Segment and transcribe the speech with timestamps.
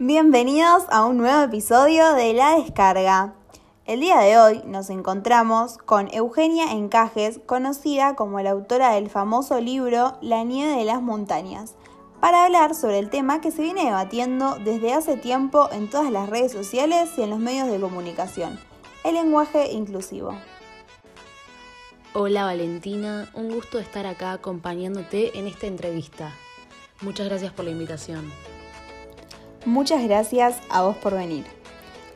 [0.00, 3.34] Bienvenidos a un nuevo episodio de La Descarga.
[3.84, 9.60] El día de hoy nos encontramos con Eugenia Encajes, conocida como la autora del famoso
[9.60, 11.74] libro La nieve de las montañas,
[12.20, 16.28] para hablar sobre el tema que se viene debatiendo desde hace tiempo en todas las
[16.28, 18.56] redes sociales y en los medios de comunicación,
[19.02, 20.38] el lenguaje inclusivo.
[22.14, 26.32] Hola Valentina, un gusto estar acá acompañándote en esta entrevista.
[27.00, 28.30] Muchas gracias por la invitación.
[29.64, 31.44] Muchas gracias a vos por venir.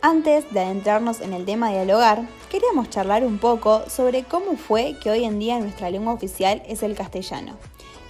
[0.00, 4.96] Antes de adentrarnos en el tema de dialogar, queríamos charlar un poco sobre cómo fue
[5.02, 7.56] que hoy en día nuestra lengua oficial es el castellano,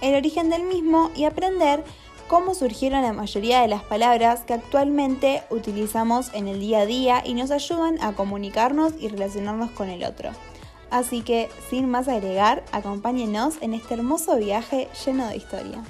[0.01, 1.83] el origen del mismo y aprender
[2.27, 7.23] cómo surgieron la mayoría de las palabras que actualmente utilizamos en el día a día
[7.25, 10.29] y nos ayudan a comunicarnos y relacionarnos con el otro.
[10.91, 15.83] Así que, sin más agregar, acompáñenos en este hermoso viaje lleno de historia.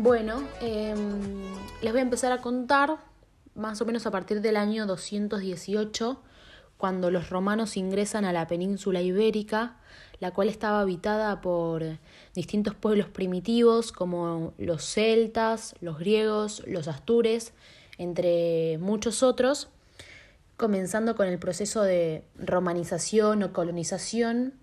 [0.00, 1.42] Bueno, em,
[1.82, 2.98] les voy a empezar a contar
[3.56, 6.22] más o menos a partir del año 218,
[6.76, 9.76] cuando los romanos ingresan a la península ibérica,
[10.20, 11.82] la cual estaba habitada por
[12.32, 17.52] distintos pueblos primitivos como los celtas, los griegos, los astures,
[17.98, 19.68] entre muchos otros,
[20.56, 24.54] comenzando con el proceso de romanización o colonización.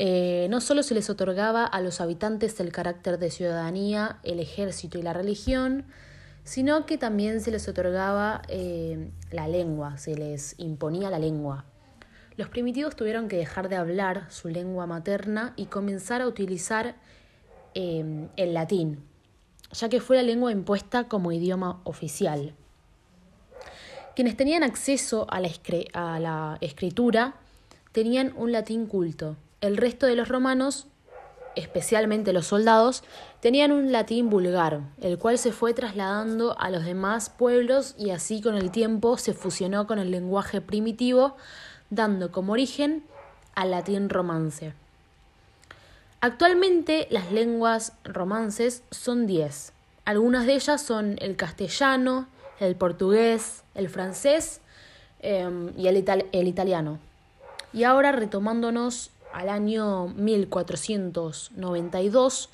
[0.00, 4.96] Eh, no solo se les otorgaba a los habitantes el carácter de ciudadanía, el ejército
[4.96, 5.86] y la religión,
[6.44, 11.64] sino que también se les otorgaba eh, la lengua, se les imponía la lengua.
[12.36, 16.94] Los primitivos tuvieron que dejar de hablar su lengua materna y comenzar a utilizar
[17.74, 19.02] eh, el latín,
[19.72, 22.54] ya que fue la lengua impuesta como idioma oficial.
[24.14, 25.50] Quienes tenían acceso a la,
[25.92, 27.34] a la escritura
[27.90, 29.36] tenían un latín culto.
[29.60, 30.86] El resto de los romanos
[31.58, 33.02] especialmente los soldados,
[33.40, 38.40] tenían un latín vulgar, el cual se fue trasladando a los demás pueblos y así
[38.40, 41.36] con el tiempo se fusionó con el lenguaje primitivo,
[41.90, 43.04] dando como origen
[43.54, 44.72] al latín romance.
[46.20, 49.72] Actualmente las lenguas romances son 10.
[50.04, 52.28] Algunas de ellas son el castellano,
[52.60, 54.60] el portugués, el francés
[55.20, 55.96] em, y el,
[56.32, 56.98] el italiano.
[57.72, 62.50] Y ahora retomándonos al año 1492,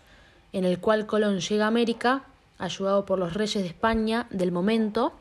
[0.52, 2.24] en el cual Colón llega a América,
[2.58, 5.12] ayudado por los reyes de España del momento,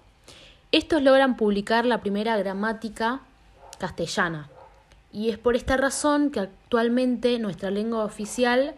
[0.71, 3.21] estos logran publicar la primera gramática
[3.79, 4.49] castellana.
[5.11, 8.73] Y es por esta razón que actualmente nuestra lengua oficial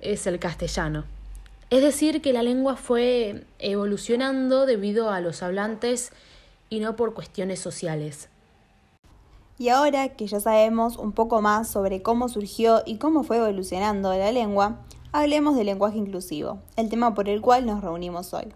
[0.00, 1.04] es el castellano.
[1.70, 6.12] Es decir, que la lengua fue evolucionando debido a los hablantes
[6.70, 8.30] y no por cuestiones sociales.
[9.60, 14.16] Y ahora que ya sabemos un poco más sobre cómo surgió y cómo fue evolucionando
[14.16, 18.52] la lengua, hablemos del lenguaje inclusivo, el tema por el cual nos reunimos hoy.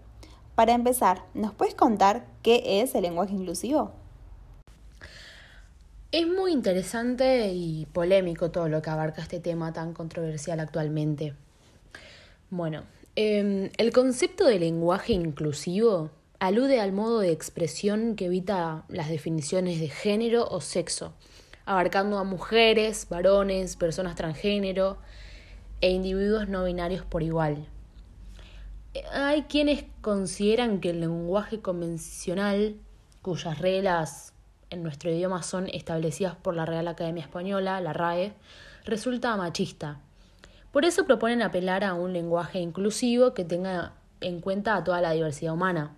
[0.55, 3.91] Para empezar, ¿nos puedes contar qué es el lenguaje inclusivo?
[6.13, 11.33] Es muy interesante y polémico todo lo que abarca este tema tan controversial actualmente.
[12.49, 12.83] Bueno,
[13.17, 16.11] em, el concepto de lenguaje inclusivo
[16.43, 21.13] alude al modo de expresión que evita las definiciones de género o sexo,
[21.65, 24.97] abarcando a mujeres, varones, personas transgénero
[25.79, 27.65] e individuos no binarios por igual.
[29.13, 32.75] Hay quienes consideran que el lenguaje convencional,
[33.21, 34.33] cuyas reglas
[34.69, 38.33] en nuestro idioma son establecidas por la Real Academia Española, la RAE,
[38.83, 40.01] resulta machista.
[40.73, 45.11] Por eso proponen apelar a un lenguaje inclusivo que tenga en cuenta a toda la
[45.11, 45.95] diversidad humana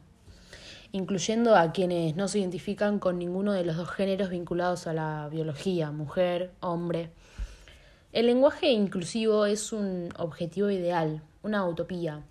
[0.95, 5.27] incluyendo a quienes no se identifican con ninguno de los dos géneros vinculados a la
[5.29, 7.11] biología, mujer, hombre.
[8.13, 12.23] El lenguaje inclusivo es un objetivo ideal, una utopía,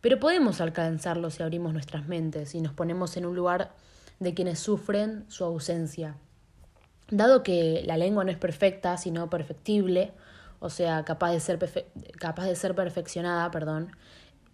[0.00, 3.72] pero podemos alcanzarlo si abrimos nuestras mentes y nos ponemos en un lugar
[4.20, 6.16] de quienes sufren su ausencia.
[7.10, 10.12] Dado que la lengua no es perfecta, sino perfectible,
[10.60, 11.58] o sea, capaz de ser,
[12.18, 13.90] capaz de ser perfeccionada, perdón,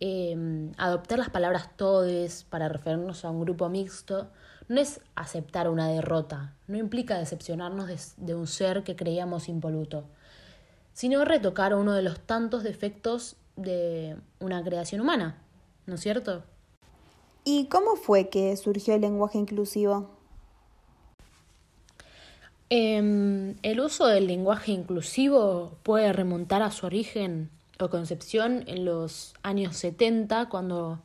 [0.00, 4.30] Em, adoptar las palabras todes para referirnos a un grupo mixto
[4.68, 10.04] no es aceptar una derrota, no implica decepcionarnos de, un ser que creíamos impoluto,
[10.92, 15.42] sino retocar uno de los tantos defectos de una creación humana,
[15.86, 16.44] ¿no es cierto?
[17.44, 20.10] ¿Y cómo fue que surgió el lenguaje inclusivo?
[22.70, 29.34] Em, el uso del lenguaje inclusivo puede remontar a su origen o concepción en los
[29.42, 31.00] años 70, cuando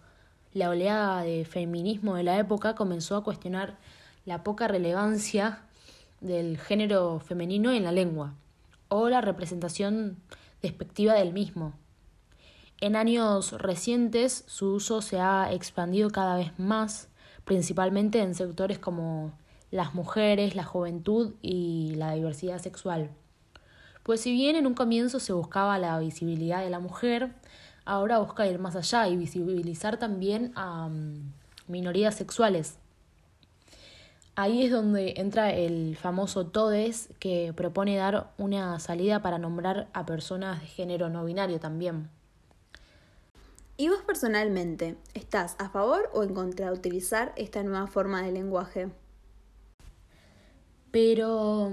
[0.54, 3.78] la oleada de feminismo de la época comenzó a cuestionar
[4.26, 5.62] la poca relevancia
[6.22, 8.34] del género femenino en la lengua
[8.88, 10.18] o la representación
[10.62, 11.74] despectiva del mismo.
[12.80, 17.10] En años recientes su uso se ha expandido cada vez más,
[17.46, 19.32] principalmente en sectores como
[19.72, 23.10] las mujeres, la juventud y la diversidad sexual.
[24.04, 27.32] Pues si bien en un comienzo se buscaba la visibilidad de la mujer,
[27.86, 31.34] ahora busca ir más allá y visibilizar también a mm,
[31.68, 32.78] minorías sexuales.
[34.36, 40.06] Ahí es donde entra el famoso TODES que propone dar una salida para nombrar a
[40.06, 42.10] personas de género no binario también.
[43.78, 48.32] ¿Y vos personalmente, estás a favor o en contra de utilizar esta nueva forma de
[48.32, 48.90] lenguaje?
[50.92, 51.72] Pero,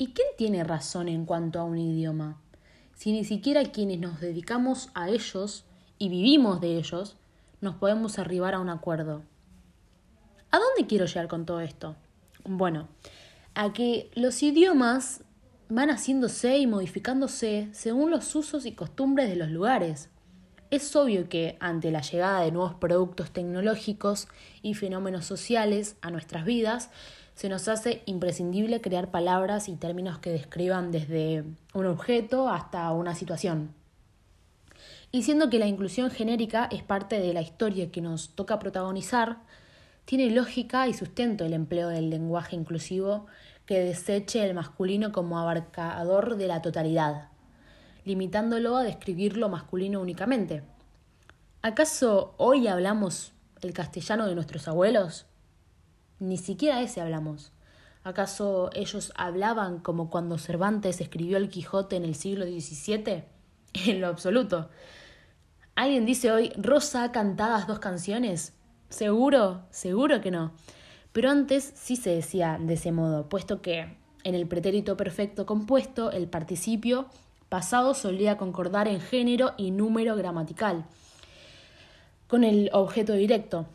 [0.00, 2.40] ¿y quién tiene razón en cuanto a un idioma?
[2.94, 5.66] Si ni siquiera quienes nos dedicamos a ellos
[5.98, 7.18] y vivimos de ellos,
[7.60, 9.22] nos podemos arribar a un acuerdo.
[10.50, 11.96] ¿A dónde quiero llegar con todo esto?
[12.44, 12.88] Bueno,
[13.54, 15.22] a que los idiomas
[15.68, 20.08] van haciéndose y modificándose según los usos y costumbres de los lugares.
[20.70, 24.28] Es obvio que ante la llegada de nuevos productos tecnológicos
[24.62, 26.88] y fenómenos sociales a nuestras vidas,
[27.40, 31.42] se nos hace imprescindible crear palabras y términos que describan desde
[31.72, 33.72] un objeto hasta una situación.
[35.10, 39.38] Y siendo que la inclusión genérica es parte de la historia que nos toca protagonizar,
[40.04, 43.24] tiene lógica y sustento el empleo del lenguaje inclusivo
[43.64, 47.28] que deseche el masculino como abarcador de la totalidad,
[48.04, 50.62] limitándolo a describir lo masculino únicamente.
[51.62, 53.32] ¿Acaso hoy hablamos
[53.62, 55.24] el castellano de nuestros abuelos?
[56.20, 57.50] Ni siquiera ese hablamos.
[58.04, 63.24] ¿Acaso ellos hablaban como cuando Cervantes escribió el Quijote en el siglo XVII?
[63.86, 64.68] En lo absoluto.
[65.76, 68.52] ¿Alguien dice hoy, Rosa cantadas dos canciones?
[68.88, 70.52] Seguro, seguro que no.
[71.12, 76.10] Pero antes sí se decía de ese modo, puesto que en el pretérito perfecto compuesto
[76.10, 77.06] el participio
[77.48, 80.84] pasado solía concordar en género y número gramatical
[82.30, 83.66] con el objeto directo,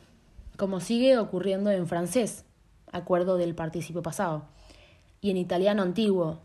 [0.57, 2.45] como sigue ocurriendo en francés,
[2.91, 4.45] acuerdo del participio pasado,
[5.21, 6.39] y en italiano antiguo,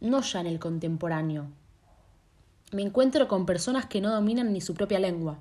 [0.00, 1.46] no ya en el contemporáneo.
[2.72, 5.38] Me encuentro con personas que no dominan ni su propia lengua,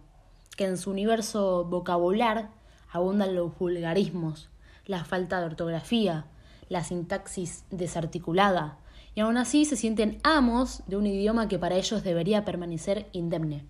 [0.55, 2.49] que en su universo vocabular
[2.91, 4.49] abundan los vulgarismos,
[4.85, 6.25] la falta de ortografía,
[6.69, 8.77] la sintaxis desarticulada,
[9.15, 13.65] y aún así se sienten amos de un idioma que para ellos debería permanecer indemne,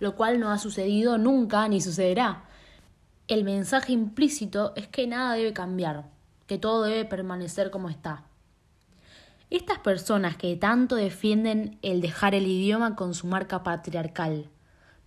[0.00, 2.44] lo cual no ha sucedido nunca ni sucederá.
[3.32, 6.04] El mensaje implícito es que nada debe cambiar,
[6.46, 8.24] que todo debe permanecer como está.
[9.48, 14.50] Estas personas que tanto defienden el dejar el idioma con su marca patriarcal,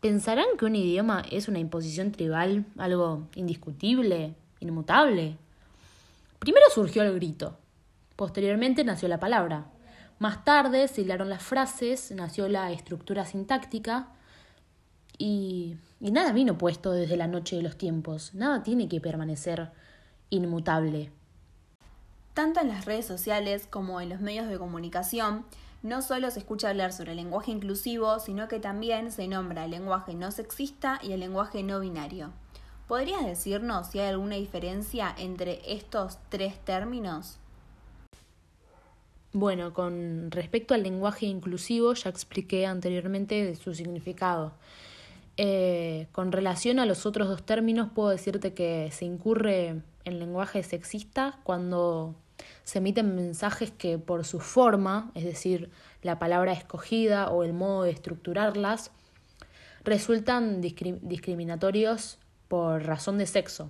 [0.01, 5.37] ¿Pensarán que un idioma es una imposición tribal, algo indiscutible, inmutable?
[6.39, 7.59] Primero surgió el grito,
[8.15, 9.67] posteriormente nació la palabra,
[10.17, 14.14] más tarde se hilaron las frases, nació la estructura sintáctica
[15.17, 19.71] y, y nada vino puesto desde la noche de los tiempos, nada tiene que permanecer
[20.29, 21.11] inmutable.
[22.33, 25.45] Tanto en las redes sociales como en los medios de comunicación,
[25.83, 29.71] no solo se escucha hablar sobre el lenguaje inclusivo, sino que también se nombra el
[29.71, 32.31] lenguaje no sexista y el lenguaje no binario.
[32.87, 37.37] ¿Podrías decirnos si hay alguna diferencia entre estos tres términos?
[39.31, 44.53] Bueno, con respecto al lenguaje inclusivo ya expliqué anteriormente su significado.
[45.37, 50.63] Eh, con relación a los otros dos términos puedo decirte que se incurre en lenguaje
[50.63, 52.15] sexista cuando
[52.63, 55.69] se emiten mensajes que por su forma, es decir,
[56.01, 58.91] la palabra escogida o el modo de estructurarlas,
[59.83, 63.69] resultan discriminatorios por razón de sexo.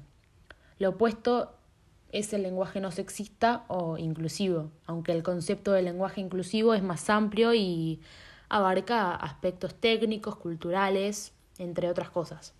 [0.80, 1.56] Lo opuesto
[2.12, 7.10] es el lenguaje no sexista o inclusivo, aunque el concepto de lenguaje inclusivo es más
[7.10, 8.00] amplio y
[8.48, 12.54] abarca aspectos técnicos, culturales, entre otras cosas.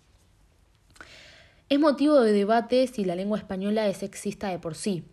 [1.68, 5.04] Es motivo de debate si la lengua española es sexista de por sí,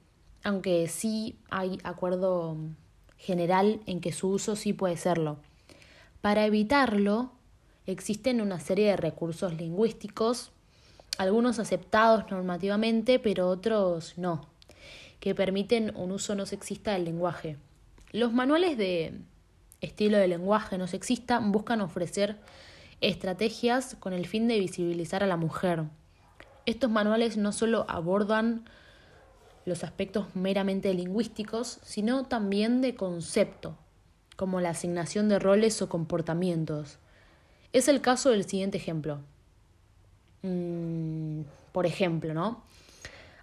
[0.44, 2.58] aunque sí hay acuerdo
[3.18, 5.38] general en que su uso sí puede serlo.
[6.22, 7.32] Para evitarlo,
[7.88, 10.52] existen una serie de recursos lingüísticos,
[11.18, 14.48] algunos aceptados normativamente, pero otros no,
[15.20, 17.58] que permiten un uso no sexista del lenguaje.
[18.12, 19.14] Los manuales de
[19.82, 22.38] estilo de lenguaje no sexista buscan ofrecer
[23.04, 25.84] estrategias con el fin de visibilizar a la mujer.
[26.66, 28.66] Estos manuales no solo abordan
[29.66, 33.78] los aspectos meramente lingüísticos, sino también de concepto,
[34.38, 37.00] como la asignación de roles o comportamientos.
[37.74, 39.20] Es el caso del siguiente ejemplo.
[40.42, 41.42] Mm,
[41.72, 42.64] por ejemplo, ¿no?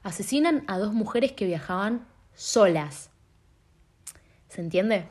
[0.02, 3.10] Asesinan a dos mujeres que viajaban solas.
[4.48, 5.06] ¿Se entiende?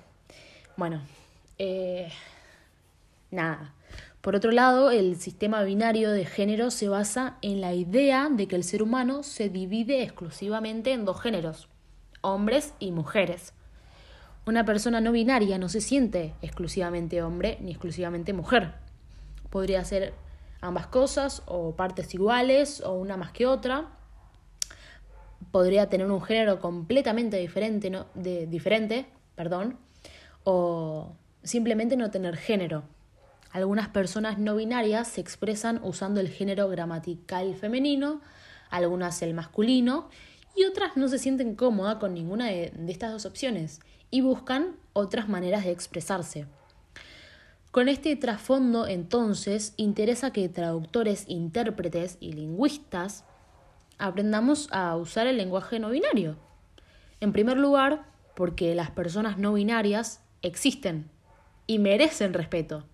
[0.76, 1.02] Bueno,
[1.60, 2.12] eh,
[3.30, 3.74] nada.
[4.22, 8.58] Por otro lado, el sistema binario de género se basa en la idea de que
[8.58, 11.70] el ser humano se divide exclusivamente en dos géneros,
[12.20, 13.54] hombres y mujeres.
[14.46, 18.74] Una persona no binaria no se siente exclusivamente hombre ni exclusivamente mujer.
[19.50, 20.14] Podría ser
[20.60, 23.88] ambas cosas o partes iguales o una más que otra.
[25.52, 29.78] Podría tener un género completamente diferente, de, diferente, perdón,
[30.44, 32.84] o simplemente no tener género.
[33.52, 38.22] Algunas personas no binarias se expresan usando el género gramatical femenino,
[38.70, 40.10] algunas el masculino,
[40.56, 43.80] y otras no se sienten cómodas con ninguna de, estas dos opciones
[44.12, 46.46] y buscan otras maneras de expresarse.
[47.72, 53.24] Con este trasfondo, entonces, interesa que traductores, intérpretes y lingüistas
[54.00, 56.38] aprendamos a usar el lenguaje no binario.
[57.20, 61.10] En primer lugar, porque las personas no binarias existen
[61.68, 62.86] y merecen respeto.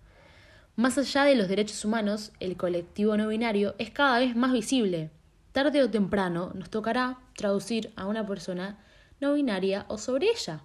[0.76, 5.10] Más allá de los derechos humanos, el colectivo no binario es cada vez más visible.
[5.52, 8.78] Tarde o temprano nos tocará traducir a una persona
[9.20, 10.60] no binaria o sobre ella.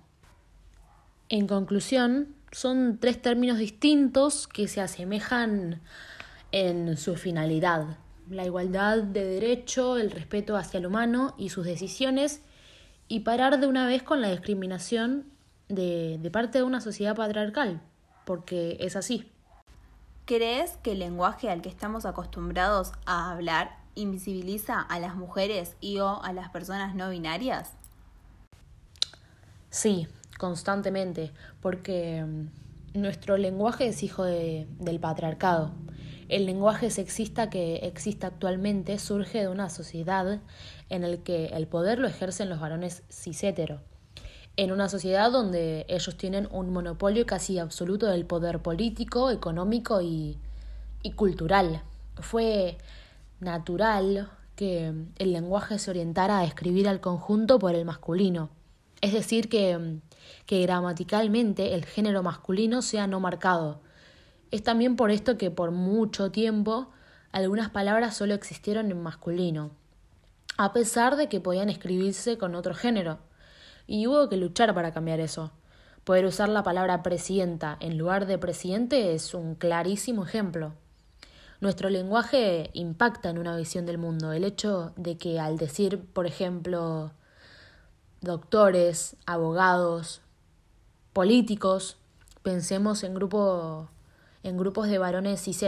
[1.30, 5.82] En conclusión, son tres términos distintos que se asemejan
[6.51, 7.98] en su finalidad.
[8.30, 12.41] La igualdad de derecho, el respeto hacia el humano y sus decisiones,
[13.08, 15.25] y parar de una vez con la discriminación
[15.70, 17.82] de, parte de una sociedad patriarcal,
[18.25, 19.30] porque es así.
[20.25, 25.99] ¿Crees que el lenguaje al que estamos acostumbrados a hablar invisibiliza a las mujeres y
[25.99, 27.73] o a las personas no binarias?
[29.69, 35.71] Sí, constantemente, porque mm, nuestro lenguaje es hijo del patriarcado.
[36.29, 40.39] El lenguaje sexista que existe actualmente surge de una sociedad
[40.89, 43.81] en la que el poder lo ejercen los varones cisétero
[44.58, 50.38] en una sociedad donde ellos tienen un monopolio casi absoluto del poder político, económico y,
[51.15, 51.84] cultural.
[52.15, 52.77] Fue
[53.39, 58.50] natural que el lenguaje se orientara a escribir al conjunto por el masculino.
[59.00, 60.00] Es decir, que,
[60.46, 63.79] que gramaticalmente el género masculino sea no marcado.
[64.51, 66.89] Es también por esto que por mucho tiempo
[67.31, 69.72] algunas palabras solo existieron en masculino,
[70.58, 73.20] a pesar de que podían escribirse con otro género
[73.88, 75.51] y hubo que luchar para cambiar eso.
[76.03, 80.73] Poder usar la palabra presidenta en lugar de presidente es un clarísimo ejemplo.
[81.59, 84.33] Nuestro lenguaje impacta en una visión del mundo.
[84.33, 87.11] El hecho de que al decir, por ejemplo,
[88.21, 90.21] doctores, abogados,
[91.13, 91.97] políticos,
[92.41, 93.89] pensemos en, grupo,
[94.43, 95.63] en grupos de varones cis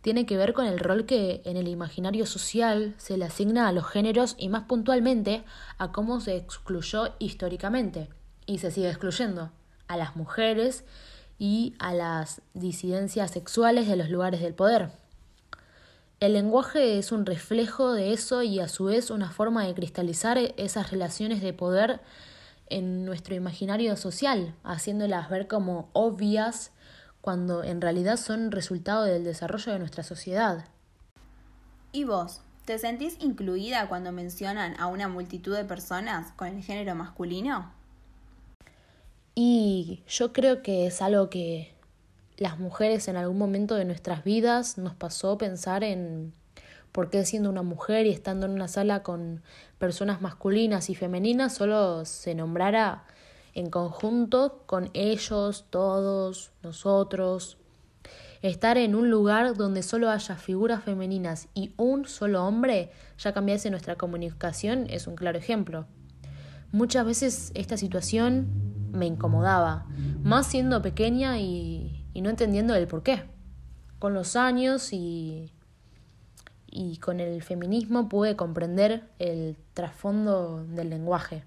[0.00, 3.72] tiene que ver con el rol que en el imaginario social se le asigna a
[3.72, 5.42] los géneros y más puntualmente
[5.78, 8.08] a cómo se excluyó históricamente
[8.46, 9.50] y se sigue excluyendo
[9.88, 10.84] a las mujeres
[11.38, 14.90] y a las disidencias sexuales de los lugares del poder.
[16.18, 20.38] El lenguaje es un reflejo de eso y a su vez una forma de cristalizar
[20.56, 22.00] esas relaciones de poder
[22.68, 26.72] en nuestro imaginario social, haciéndolas ver como obvias
[27.26, 30.66] cuando en realidad son resultado del desarrollo de nuestra sociedad.
[31.90, 32.40] ¿Y vos?
[32.64, 37.72] ¿Te sentís incluida cuando mencionan a una multitud de personas con el género masculino?
[39.34, 41.74] Y yo creo que es algo que
[42.36, 46.32] las mujeres en algún momento de nuestras vidas nos pasó pensar en
[46.92, 49.42] por qué siendo una mujer y estando en una sala con
[49.78, 53.02] personas masculinas y femeninas solo se nombrara
[53.56, 57.56] en conjunto con ellos, todos, nosotros.
[58.42, 63.70] Estar en un lugar donde solo haya figuras femeninas y un solo hombre ya cambiase
[63.70, 65.86] nuestra comunicación es un claro ejemplo.
[66.70, 69.86] Muchas veces esta situación me incomodaba,
[70.22, 73.22] más siendo pequeña y, y no entendiendo el por qué.
[73.98, 75.50] Con los años y,
[76.66, 81.44] y con el feminismo pude comprender el trasfondo del lenguaje.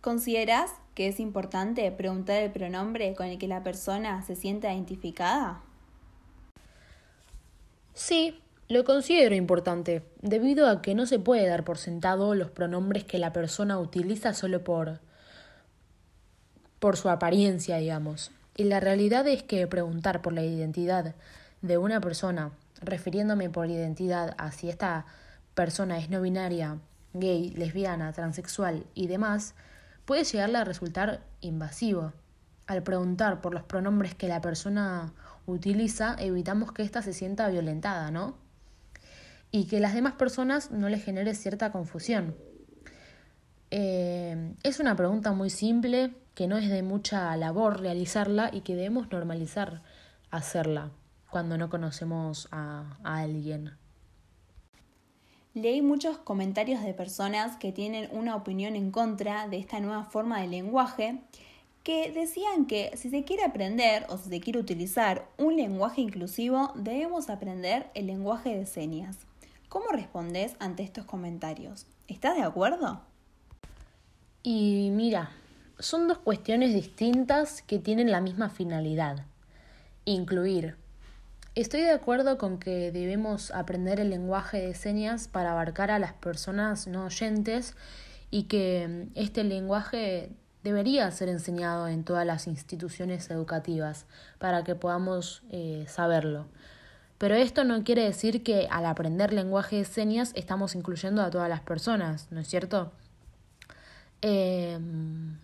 [0.00, 5.60] ¿Consideras que es importante preguntar el pronombre con el que la persona se sienta identificada?
[7.92, 13.04] Sí, lo considero importante, debido a que no se puede dar por sentado los pronombres
[13.04, 15.00] que la persona utiliza solo por
[16.78, 18.32] por su apariencia, digamos.
[18.56, 21.14] Y la realidad es que preguntar por la identidad
[21.60, 25.04] de una persona, refiriéndome por identidad a si esta
[25.54, 26.78] persona es no binaria,
[27.12, 29.54] gay, lesbiana, transexual y demás,
[30.10, 32.12] puede llegarle a resultar invasivo.
[32.66, 35.12] Al preguntar por los pronombres que la persona
[35.46, 38.34] utiliza, evitamos que ésta se sienta violentada, ¿no?
[39.52, 42.34] Y que las demás personas no le genere cierta confusión.
[43.70, 48.74] Eh, es una pregunta muy simple, que no es de mucha labor realizarla y que
[48.74, 49.80] debemos normalizar
[50.32, 50.90] hacerla.
[51.30, 53.79] cuando no conocemos a, a alguien.
[55.54, 60.40] Leí muchos comentarios de personas que tienen una opinión en contra de esta nueva forma
[60.40, 61.18] de lenguaje
[61.82, 66.72] que decían que si se quiere aprender o si se quiere utilizar un lenguaje inclusivo,
[66.76, 69.18] debemos aprender el lenguaje de señas.
[69.68, 71.86] ¿Cómo respondes ante estos comentarios?
[72.06, 73.00] ¿Estás de acuerdo?
[74.44, 75.30] Y mira,
[75.80, 79.26] son dos cuestiones distintas que tienen la misma finalidad,
[80.04, 80.79] incluir.
[81.56, 86.12] Estoy de acuerdo con que debemos aprender el lenguaje de señas para abarcar a las
[86.12, 87.74] personas no oyentes
[88.30, 90.30] y que este lenguaje
[90.62, 94.06] debería ser enseñado en todas las instituciones educativas
[94.38, 96.46] para que podamos eh, saberlo.
[97.18, 101.48] Pero esto no quiere decir que al aprender lenguaje de señas estamos incluyendo a todas
[101.48, 102.92] las personas, ¿no es cierto?
[104.22, 105.36] Em,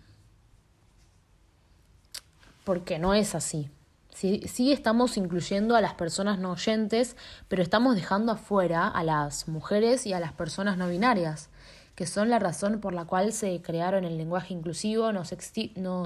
[2.63, 3.69] porque no es así.
[4.17, 7.15] Sí, sí, estamos incluyendo a las personas no oyentes,
[7.47, 11.51] pero estamos dejando afuera a las mujeres y a las personas no binarias
[11.93, 15.23] que son la razón por la cual se crearon el lenguaje inclusivo, no,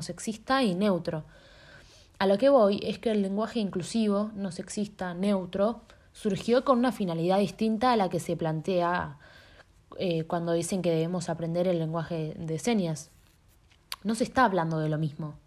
[0.01, 1.24] sexista y neutro.
[2.20, 5.80] A lo que voy es que el lenguaje inclusivo, no sexista, neutro,
[6.12, 9.20] surgió con una finalidad distinta a la que se plantea
[9.98, 13.10] eh, cuando dicen que debemos aprender el lenguaje de señas.
[14.03, 15.41] No se está hablando de lo mismo.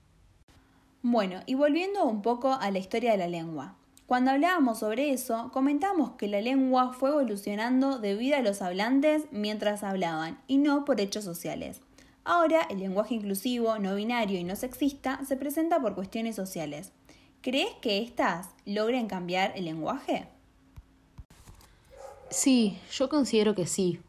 [1.07, 3.75] Bueno, y volviendo un poco a la historia de la lengua.
[4.07, 9.83] Cuando hablábamos sobre eso, comentamos que la lengua fue evolucionando debido a los hablantes mientras
[9.83, 11.83] hablaban y no por hechos sociales.
[12.25, 16.93] Ahora el lenguaje inclusivo, no binario y no sexista se presenta por cuestiones sociales.
[17.43, 20.27] ¿Crees que éstas logren cambiar el lenguaje?
[22.31, 24.01] Sí, yo considero que sí.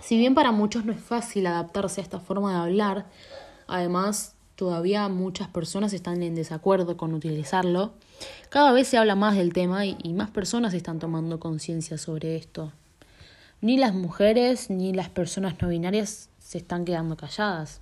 [0.00, 3.06] Si bien para muchos no es fácil adaptarse a esta forma de hablar,
[3.66, 7.92] además todavía muchas personas están en desacuerdo con utilizarlo,
[8.48, 12.72] cada vez se habla más del tema y, más personas están tomando conciencia sobre esto.
[13.60, 17.80] Ni las mujeres ni las personas no binarias se están quedando calladas.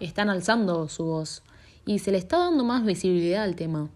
[0.00, 1.42] Están alzando su voz
[1.86, 3.88] y se le está dando más visibilidad al tema.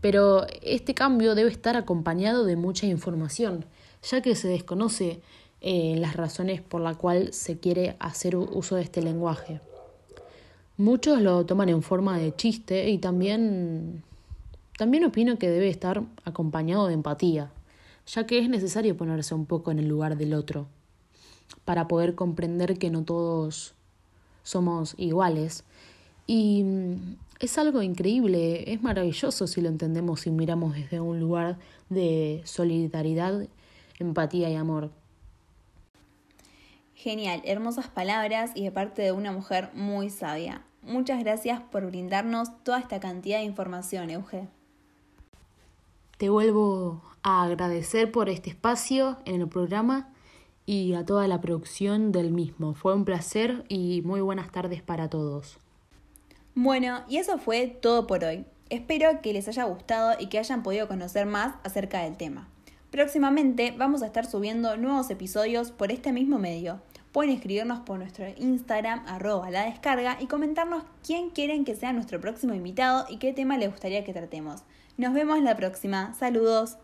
[0.00, 3.64] Pero este cambio debe estar acompañado de mucha información,
[4.02, 5.20] ya que se desconoce
[5.60, 9.60] eh, las razones por las cuales se quiere hacer uso de este lenguaje.
[10.76, 14.02] Muchos lo toman en forma de chiste y también,
[14.76, 17.52] también opino que debe estar acompañado de empatía,
[18.08, 20.66] ya que es necesario ponerse un poco en el lugar del otro,
[21.64, 23.74] para poder comprender que no todos
[24.42, 25.62] somos iguales.
[26.26, 26.64] Y
[27.38, 31.56] es algo increíble, es maravilloso si lo entendemos y miramos desde un lugar
[31.88, 33.46] de solidaridad,
[34.00, 34.90] empatía y amor.
[37.04, 40.62] Genial, hermosas palabras y de parte de una mujer muy sabia.
[40.80, 44.48] Muchas gracias por brindarnos toda esta cantidad de información, Euge.
[46.16, 50.14] Te vuelvo a agradecer por este espacio en el programa
[50.64, 52.72] y a toda la producción del mismo.
[52.72, 55.58] Fue un placer y muy buenas tardes para todos.
[56.54, 58.46] Bueno, y eso fue todo por hoy.
[58.70, 62.48] Espero que les haya gustado y que hayan podido conocer más acerca del tema.
[62.90, 66.80] Próximamente vamos a estar subiendo nuevos episodios por este mismo medio.
[67.14, 72.20] Pueden escribirnos por nuestro Instagram, arroba la descarga, y comentarnos quién quieren que sea nuestro
[72.20, 74.64] próximo invitado y qué tema les gustaría que tratemos.
[74.96, 76.12] Nos vemos la próxima.
[76.14, 76.76] Saludos.